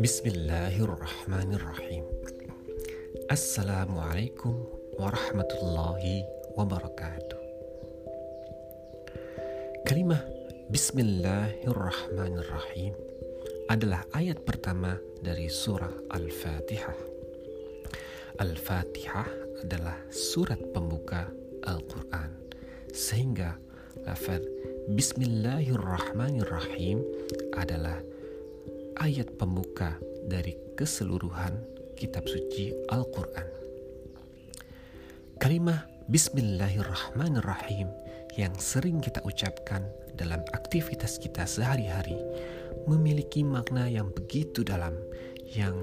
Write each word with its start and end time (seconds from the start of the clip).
Bismillahirrahmanirrahim. 0.00 2.08
Assalamualaikum 3.28 4.56
warahmatullahi 4.96 6.24
wabarakatuh. 6.56 7.36
Kalimah 9.84 10.24
Bismillahirrahmanirrahim 10.72 12.96
adalah 13.68 14.08
ayat 14.16 14.40
pertama 14.40 14.96
dari 15.20 15.52
surah 15.52 15.92
Al-Fatihah. 16.16 16.96
Al-Fatihah 18.40 19.28
adalah 19.68 20.00
surat 20.08 20.64
pembuka 20.72 21.28
Al-Quran, 21.68 22.32
sehingga 22.88 23.60
lafaz 24.08 24.40
Bismillahirrahmanirrahim 24.96 27.04
adalah 27.52 28.00
ayat 29.00 29.32
pembuka 29.40 29.96
dari 30.28 30.52
keseluruhan 30.76 31.56
kitab 31.96 32.28
suci 32.28 32.76
Al-Quran. 32.92 33.48
Kalimah 35.40 35.88
Bismillahirrahmanirrahim 36.12 37.88
yang 38.36 38.52
sering 38.60 39.00
kita 39.00 39.24
ucapkan 39.24 39.88
dalam 40.20 40.44
aktivitas 40.52 41.16
kita 41.16 41.48
sehari-hari 41.48 42.20
memiliki 42.84 43.40
makna 43.40 43.88
yang 43.88 44.12
begitu 44.12 44.60
dalam 44.60 44.92
yang 45.48 45.80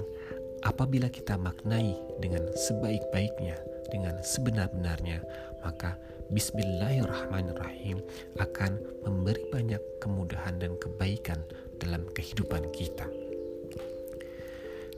apabila 0.62 1.10
kita 1.10 1.34
maknai 1.34 1.98
dengan 2.22 2.46
sebaik-baiknya, 2.54 3.58
dengan 3.90 4.14
sebenar-benarnya, 4.22 5.26
maka 5.66 5.98
Bismillahirrahmanirrahim 6.30 7.98
akan 8.38 8.78
memberi 9.02 9.42
banyak 9.50 9.82
kemudahan 9.98 10.60
dan 10.62 10.78
kebaikan 10.78 11.42
dalam 11.78 12.02
kehidupan 12.12 12.68
kita. 12.74 13.06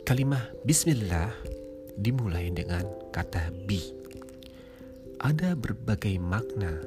Kalimah 0.08 0.48
bismillah 0.66 1.30
dimulai 1.94 2.50
dengan 2.50 2.82
kata 3.14 3.52
bi. 3.68 3.78
Ada 5.20 5.52
berbagai 5.54 6.16
makna 6.18 6.80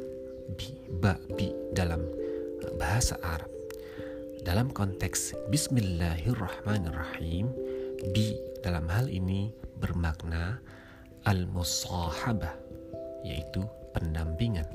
bi, 0.57 0.73
ba, 0.99 1.15
bi 1.37 1.53
dalam 1.71 2.01
bahasa 2.81 3.15
Arab. 3.21 3.53
Dalam 4.43 4.75
konteks 4.75 5.31
bismillahirrahmanirrahim, 5.47 7.47
bi 8.11 8.35
dalam 8.59 8.91
hal 8.91 9.07
ini 9.07 9.55
bermakna 9.79 10.59
al-musahabah, 11.23 12.51
yaitu 13.23 13.63
pendampingan, 13.95 14.67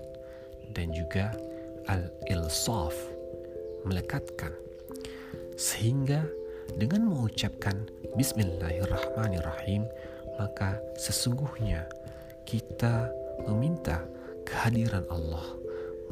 dan 0.73 0.89
juga 0.97 1.37
al-ilsaf, 1.91 2.97
melekatkan 3.85 4.57
sehingga 5.59 6.23
dengan 6.79 7.11
mengucapkan 7.11 7.91
Bismillahirrahmanirrahim, 8.15 9.83
maka 10.39 10.79
sesungguhnya 10.95 11.83
kita 12.47 13.11
meminta 13.51 14.07
kehadiran 14.47 15.03
Allah, 15.11 15.59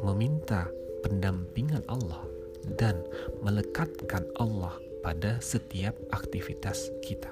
meminta 0.03 0.67
pendampingan 0.99 1.87
Allah, 1.87 2.27
dan 2.75 2.99
melekatkan 3.39 4.27
Allah 4.35 4.75
pada 4.99 5.39
setiap 5.39 5.95
aktivitas 6.11 6.91
kita. 6.99 7.31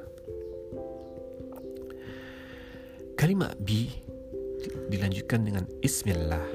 Kalimat 3.19 3.59
bi 3.59 3.91
dilanjutkan 4.87 5.43
dengan 5.43 5.67
Bismillah. 5.83 6.47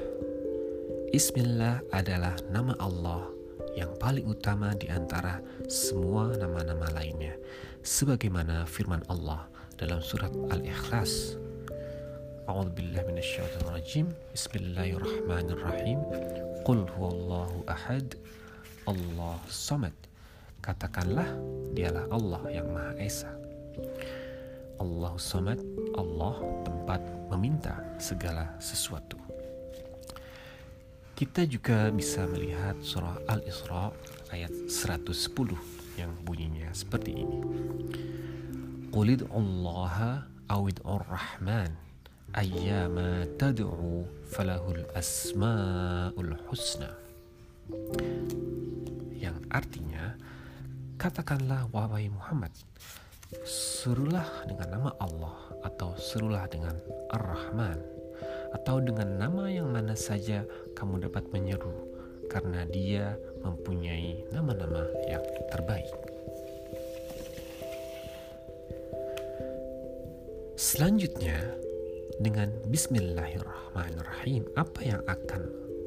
Bismillah 1.13 1.85
adalah 1.93 2.33
nama 2.49 2.73
Allah 2.81 3.40
yang 3.75 3.91
paling 3.97 4.27
utama 4.27 4.75
di 4.75 4.91
antara 4.91 5.39
semua 5.71 6.35
nama-nama 6.35 6.91
lainnya. 6.91 7.35
Sebagaimana 7.81 8.67
firman 8.67 9.01
Allah 9.07 9.47
dalam 9.79 10.03
surat 10.03 10.29
Al-Ikhlas. 10.51 11.39
A'udzubillahi 12.45 13.07
minasyaitonirrajim. 13.07 14.11
Bismillahirrahmanirrahim. 14.35 15.99
Qul 16.67 16.83
huwallahu 16.97 17.63
ahad. 17.65 18.17
Allah 18.85 19.39
samad. 19.47 19.95
Katakanlah 20.61 21.25
dialah 21.73 22.05
Allah 22.13 22.41
yang 22.53 22.69
Maha 22.69 22.93
Esa. 23.01 23.31
Allah 24.77 25.13
samad 25.17 25.61
Allah 25.93 26.41
tempat 26.65 27.01
meminta 27.29 27.77
segala 28.01 28.49
sesuatu 28.57 29.30
kita 31.21 31.45
juga 31.45 31.93
bisa 31.93 32.25
melihat 32.25 32.73
surah 32.81 33.13
Al-Isra 33.29 33.93
ayat 34.33 34.49
110 34.65 35.29
yang 35.93 36.09
bunyinya 36.25 36.73
seperti 36.73 37.13
ini. 37.13 37.45
Qulid 38.89 39.29
Allah 39.29 40.25
awid'ur 40.49 41.05
rahman 41.05 41.77
ayyama 42.33 43.29
tad'u 43.37 44.01
falahul 44.33 44.81
asma'ul 44.97 46.33
husna. 46.49 46.89
Yang 49.13 49.45
artinya, 49.53 50.17
katakanlah 50.97 51.69
wahai 51.69 52.09
Muhammad, 52.09 52.49
serulah 53.45 54.25
dengan 54.49 54.73
nama 54.73 54.91
Allah 54.97 55.37
atau 55.69 55.93
serulah 56.01 56.49
dengan 56.49 56.81
Ar-Rahman 57.13 58.00
atau 58.51 58.83
dengan 58.83 59.17
nama 59.17 59.47
yang 59.47 59.71
mana 59.71 59.95
saja 59.95 60.43
kamu 60.75 61.07
dapat 61.07 61.23
menyeru 61.31 61.71
karena 62.31 62.63
dia 62.67 63.19
mempunyai 63.43 64.23
nama-nama 64.31 64.87
yang 65.07 65.23
terbaik. 65.51 65.91
Selanjutnya, 70.55 71.41
dengan 72.21 72.53
bismillahirrahmanirrahim, 72.69 74.45
apa 74.55 74.79
yang 74.85 75.01
akan 75.09 75.41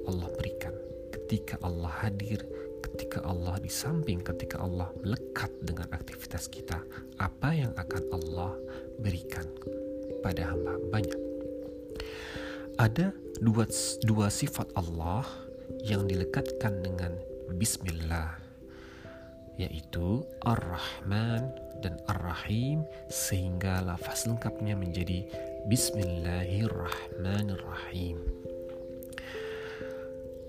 Allah 0.04 0.28
berikan 0.36 0.74
ketika 1.14 1.56
Allah 1.64 1.88
hadir, 2.04 2.44
ketika 2.84 3.24
Allah 3.24 3.56
di 3.62 3.70
samping, 3.72 4.20
ketika 4.20 4.60
Allah 4.60 4.92
melekat 5.00 5.48
dengan 5.64 5.88
aktivitas 5.94 6.52
kita, 6.52 6.84
apa 7.16 7.48
yang 7.54 7.72
akan 7.80 8.02
Allah 8.12 8.52
berikan 9.00 9.48
pada 10.20 10.52
hamba-hambanya 10.52 11.23
ada 12.78 13.10
dua, 13.38 13.66
dua 14.02 14.30
sifat 14.30 14.66
Allah 14.74 15.24
yang 15.86 16.06
dilekatkan 16.10 16.82
dengan 16.82 17.14
Bismillah 17.54 18.42
yaitu 19.54 20.26
Ar-Rahman 20.42 21.46
dan 21.78 21.94
Ar-Rahim 22.10 22.82
sehingga 23.06 23.86
lafaz 23.86 24.26
lengkapnya 24.26 24.74
menjadi 24.74 25.22
Bismillahirrahmanirrahim. 25.70 28.18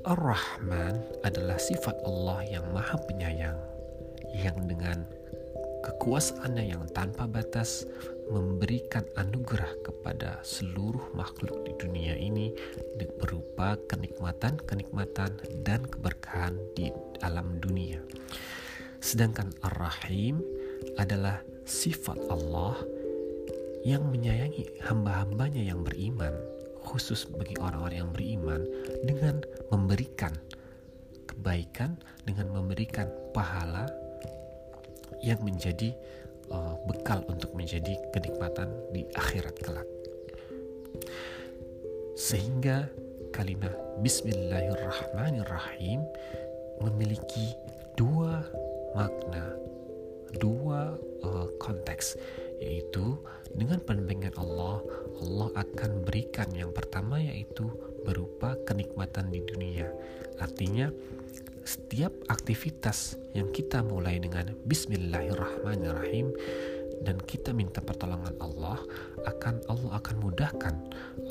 Ar-Rahman 0.10 1.06
adalah 1.22 1.62
sifat 1.62 2.02
Allah 2.02 2.42
yang 2.50 2.66
maha 2.74 2.98
penyayang 3.06 3.62
yang 4.34 4.58
dengan 4.66 5.06
kekuasaannya 5.86 6.74
yang 6.74 6.90
tanpa 6.90 7.30
batas 7.30 7.86
memberikan 8.30 9.06
anugerah 9.16 9.70
kepada 9.86 10.42
seluruh 10.42 11.14
makhluk 11.14 11.66
di 11.66 11.74
dunia 11.78 12.18
ini 12.18 12.52
berupa 13.22 13.78
kenikmatan-kenikmatan 13.90 15.64
dan 15.64 15.82
keberkahan 15.86 16.58
di 16.74 16.90
alam 17.22 17.62
dunia. 17.62 18.02
Sedangkan 19.00 19.54
Ar-Rahim 19.62 20.42
adalah 20.98 21.42
sifat 21.66 22.18
Allah 22.30 22.78
yang 23.86 24.10
menyayangi 24.10 24.82
hamba-hambanya 24.82 25.62
yang 25.62 25.86
beriman, 25.86 26.34
khusus 26.82 27.30
bagi 27.30 27.54
orang-orang 27.62 28.02
yang 28.02 28.12
beriman 28.14 28.62
dengan 29.06 29.46
memberikan 29.70 30.34
kebaikan, 31.30 31.98
dengan 32.26 32.50
memberikan 32.50 33.10
pahala 33.34 33.86
yang 35.22 35.38
menjadi 35.46 35.94
uh, 36.52 36.76
bekal 36.90 37.24
untuk 37.30 37.54
menjadi 37.56 37.98
kenikmatan 38.14 38.70
di 38.92 39.06
akhirat 39.16 39.56
kelak. 39.62 39.88
Sehingga 42.16 42.88
kalimat 43.36 43.76
Bismillahirrahmanirrahim 44.00 46.00
memiliki 46.80 47.52
dua 48.00 48.48
makna, 48.96 49.52
dua 50.40 50.96
uh, 51.24 51.48
konteks, 51.60 52.16
yaitu 52.64 53.20
dengan 53.56 53.80
pendampingan 53.84 54.36
Allah, 54.40 54.84
Allah 55.20 55.52
akan 55.60 56.04
berikan 56.04 56.52
yang 56.56 56.74
pertama 56.76 57.20
yaitu 57.20 57.72
berupa 58.04 58.56
kenikmatan 58.64 59.32
di 59.32 59.40
dunia. 59.44 59.92
Artinya 60.40 60.92
setiap 61.66 62.14
aktivitas 62.30 63.18
yang 63.34 63.50
kita 63.50 63.82
mulai 63.82 64.22
dengan 64.22 64.54
Bismillahirrahmanirrahim 64.70 66.30
dan 67.02 67.18
kita 67.26 67.58
minta 67.58 67.82
pertolongan 67.82 68.38
Allah 68.38 68.78
akan 69.26 69.66
Allah 69.66 69.92
akan 69.98 70.16
mudahkan 70.22 70.76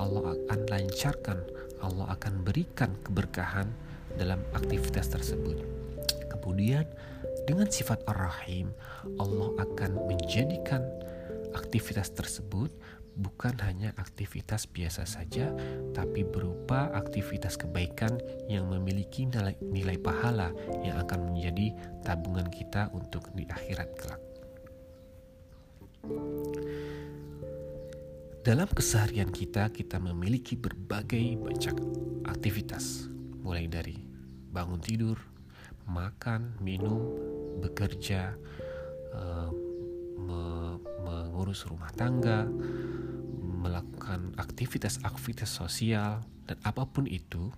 Allah 0.02 0.34
akan 0.34 0.60
lancarkan 0.66 1.38
Allah 1.78 2.18
akan 2.18 2.42
berikan 2.42 2.98
keberkahan 3.06 3.70
dalam 4.18 4.42
aktivitas 4.58 5.06
tersebut. 5.06 5.62
Kemudian 6.26 6.82
dengan 7.46 7.70
sifat 7.70 8.02
Ar-Rahim, 8.10 8.74
Allah 9.22 9.54
akan 9.62 10.10
menjadikan 10.10 10.82
aktivitas 11.54 12.10
tersebut 12.10 12.74
bukan 13.14 13.54
hanya 13.62 13.94
aktivitas 13.94 14.66
biasa 14.66 15.06
saja, 15.06 15.54
tapi 15.94 16.26
berupa 16.26 16.90
aktivitas 16.94 17.54
kebaikan 17.54 18.18
yang 18.50 18.66
memiliki 18.70 19.26
nilai, 19.30 19.54
nilai 19.62 19.98
pahala 19.98 20.50
yang 20.82 20.98
akan 21.02 21.32
menjadi 21.32 21.74
tabungan 22.02 22.50
kita 22.50 22.90
untuk 22.90 23.30
di 23.34 23.46
akhirat 23.46 23.90
kelak. 23.94 24.22
Dalam 28.44 28.68
keseharian 28.68 29.32
kita, 29.32 29.72
kita 29.72 29.96
memiliki 29.96 30.52
berbagai 30.52 31.40
macam 31.40 31.80
aktivitas, 32.28 33.08
mulai 33.40 33.64
dari 33.64 34.04
bangun 34.52 34.84
tidur, 34.84 35.16
makan, 35.88 36.52
minum, 36.60 37.08
bekerja, 37.64 38.36
uh, 39.16 39.48
me 40.16 40.78
mengurus 41.04 41.66
rumah 41.68 41.92
tangga, 41.94 42.48
melakukan 43.40 44.32
aktivitas-aktivitas 44.40 45.50
sosial, 45.50 46.24
dan 46.48 46.58
apa 46.64 46.84
pun 46.88 47.04
itu, 47.08 47.52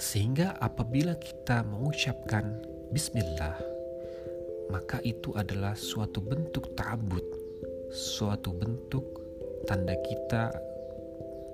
sehingga 0.00 0.56
apabila 0.58 1.14
kita 1.20 1.62
mengucapkan 1.66 2.58
Bismillah, 2.90 3.54
maka 4.70 4.98
itu 5.06 5.30
adalah 5.38 5.78
suatu 5.78 6.18
bentuk 6.18 6.74
ta'abud, 6.74 7.22
suatu 7.94 8.50
bentuk 8.54 9.04
tanda 9.70 9.94
kita, 10.02 10.50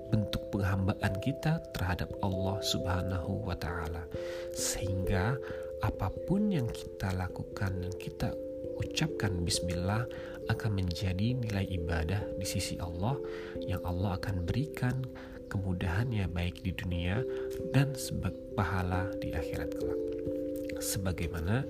bentuk 0.09 0.49
penghambaan 0.49 1.13
kita 1.21 1.59
terhadap 1.75 2.09
Allah 2.23 2.57
Subhanahu 2.63 3.45
wa 3.45 3.53
Ta'ala, 3.53 4.07
sehingga 4.55 5.35
apa 5.85 6.09
pun 6.25 6.49
yang 6.49 6.65
kita 6.73 7.13
lakukan 7.13 7.69
dan 7.69 7.93
kita 8.01 8.33
ucapkan 8.79 9.43
bismillah 9.43 10.05
akan 10.47 10.71
menjadi 10.79 11.35
nilai 11.35 11.67
ibadah 11.67 12.23
di 12.39 12.47
sisi 12.47 12.79
Allah 12.79 13.19
yang 13.67 13.83
Allah 13.83 14.15
akan 14.15 14.47
berikan 14.47 15.03
kemudahannya 15.47 16.27
baik 16.31 16.63
di 16.63 16.75
dunia 16.75 17.23
dan 17.71 17.95
sebagai 17.95 18.39
pahala 18.55 19.07
di 19.19 19.31
akhirat 19.31 19.71
kelak. 19.75 20.01
Sebagaimana 20.77 21.63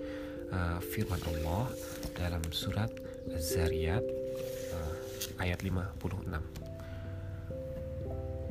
uh, 0.51 0.79
firman 0.81 1.21
Allah 1.35 1.69
dalam 2.17 2.43
surat 2.51 2.89
Az-Zariyat 3.31 4.03
uh, 4.73 4.93
ayat 5.41 5.61
56. 5.61 6.27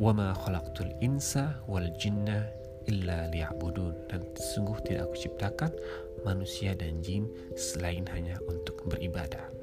"Wama 0.00 0.32
khalaqtul 0.46 0.92
insa 1.02 1.58
wal 1.66 1.90
jinna 1.98 2.46
illa 2.86 3.26
liya'budun." 3.32 4.08
Dan 4.08 4.22
sungguh 4.54 4.78
tidak 4.86 5.10
aku 5.10 5.28
ciptakan 5.28 5.72
manusia 6.26 6.74
dan 6.74 6.98
jin 6.98 7.30
selain 7.54 8.02
hanya 8.10 8.34
untuk 8.50 8.82
beribadah. 8.90 9.54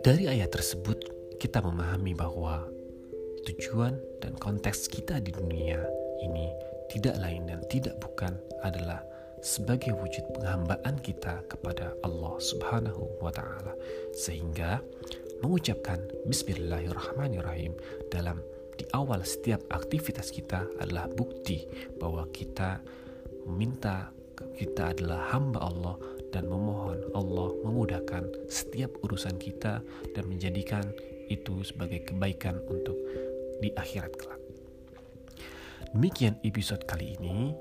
Dari 0.00 0.26
ayat 0.32 0.48
tersebut, 0.48 0.96
kita 1.36 1.60
memahami 1.60 2.16
bahwa 2.16 2.66
tujuan 3.44 4.00
dan 4.24 4.32
konteks 4.40 4.88
kita 4.88 5.20
di 5.20 5.28
dunia 5.28 5.76
ini 6.24 6.48
tidak 6.88 7.20
lain 7.20 7.46
dan 7.46 7.60
tidak 7.68 8.00
bukan 8.00 8.34
adalah 8.64 9.04
sebagai 9.40 9.96
wujud 9.96 10.24
penghambaan 10.36 11.00
kita 11.00 11.40
kepada 11.48 11.96
Allah 12.04 12.36
Subhanahu 12.36 13.24
wa 13.24 13.32
taala 13.32 13.72
sehingga 14.12 14.84
mengucapkan 15.40 15.96
bismillahirrahmanirrahim 16.28 17.72
dalam 18.12 18.44
di 18.76 18.84
awal 18.92 19.24
setiap 19.24 19.64
aktivitas 19.72 20.28
kita 20.32 20.68
adalah 20.80 21.08
bukti 21.08 21.64
bahwa 21.96 22.28
kita 22.32 22.80
meminta 23.48 24.12
kita 24.56 24.92
adalah 24.96 25.32
hamba 25.32 25.60
Allah 25.60 25.96
dan 26.32 26.48
memohon 26.48 27.00
Allah 27.12 27.48
memudahkan 27.64 28.48
setiap 28.48 28.92
urusan 29.04 29.36
kita 29.36 29.84
dan 30.16 30.24
menjadikan 30.28 30.84
itu 31.28 31.64
sebagai 31.64 32.04
kebaikan 32.08 32.60
untuk 32.68 32.96
di 33.60 33.68
akhirat 33.76 34.12
kelak. 34.16 34.40
Demikian 35.92 36.38
episode 36.46 36.86
kali 36.88 37.18
ini 37.20 37.52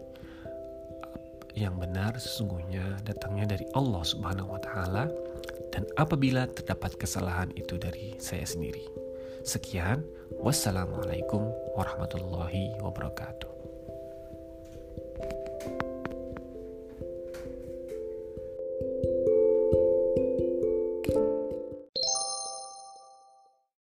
yang 1.58 1.78
benar 1.78 2.18
sesungguhnya 2.18 3.02
datangnya 3.06 3.58
dari 3.58 3.66
Allah 3.74 4.04
Subhanahu 4.06 4.54
wa 4.54 4.62
taala 4.62 5.10
dan 5.74 5.86
apabila 5.98 6.50
terdapat 6.50 6.98
kesalahan 6.98 7.50
itu 7.58 7.78
dari 7.78 8.18
saya 8.22 8.46
sendiri. 8.46 8.86
Sekian, 9.46 10.04
wassalamualaikum 10.42 11.50
warahmatullahi 11.74 12.76
wabarakatuh. 12.84 13.49